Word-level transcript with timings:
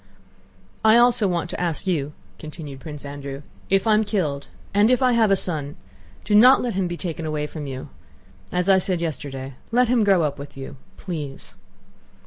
"I 0.83 0.97
also 0.97 1.27
wanted 1.27 1.49
to 1.51 1.61
ask 1.61 1.85
you," 1.85 2.13
continued 2.39 2.79
Prince 2.79 3.05
Andrew, 3.05 3.43
"if 3.69 3.85
I'm 3.85 4.03
killed 4.03 4.47
and 4.73 4.89
if 4.89 5.03
I 5.03 5.11
have 5.11 5.29
a 5.29 5.35
son, 5.35 5.75
do 6.23 6.33
not 6.33 6.59
let 6.59 6.73
him 6.73 6.87
be 6.87 6.97
taken 6.97 7.27
away 7.27 7.45
from 7.45 7.67
you—as 7.67 8.67
I 8.67 8.79
said 8.79 8.99
yesterday... 8.99 9.53
let 9.71 9.89
him 9.89 10.03
grow 10.03 10.23
up 10.23 10.39
with 10.39 10.57
you.... 10.57 10.75
Please." 10.97 11.53